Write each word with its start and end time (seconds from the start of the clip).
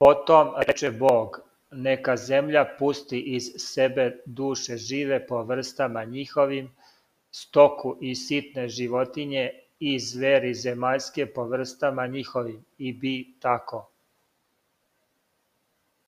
Потом 0.00 0.54
рече 0.66 0.90
Бог: 0.90 1.34
Нека 1.86 2.12
земља 2.16 2.60
пусти 2.78 3.18
из 3.36 3.48
себе 3.64 4.04
душе 4.38 4.78
живе 4.84 5.18
по 5.26 5.40
врстама 5.50 6.04
њиховим, 6.12 6.70
стоку 7.40 7.92
и 8.00 8.14
ситне 8.20 8.64
животиње, 8.78 9.44
и 9.80 9.92
звери 10.06 10.54
земаљске 10.54 11.26
по 11.34 11.44
врстама 11.52 12.08
њиховим; 12.14 12.64
и 12.78 12.94
би 13.04 13.14
тако. 13.46 13.82